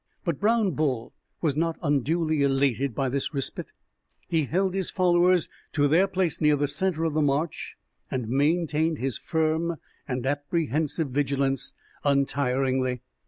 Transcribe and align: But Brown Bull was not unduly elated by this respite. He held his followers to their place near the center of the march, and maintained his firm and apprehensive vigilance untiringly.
But 0.25 0.39
Brown 0.39 0.71
Bull 0.71 1.13
was 1.41 1.55
not 1.55 1.77
unduly 1.83 2.41
elated 2.41 2.95
by 2.95 3.07
this 3.07 3.35
respite. 3.35 3.67
He 4.27 4.45
held 4.45 4.73
his 4.73 4.89
followers 4.89 5.47
to 5.73 5.87
their 5.87 6.07
place 6.07 6.41
near 6.41 6.55
the 6.55 6.67
center 6.67 7.03
of 7.03 7.13
the 7.13 7.21
march, 7.21 7.75
and 8.09 8.27
maintained 8.27 8.97
his 8.97 9.19
firm 9.19 9.75
and 10.07 10.25
apprehensive 10.25 11.09
vigilance 11.09 11.73
untiringly. 12.03 13.03